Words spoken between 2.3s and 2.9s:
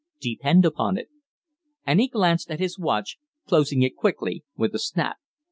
at his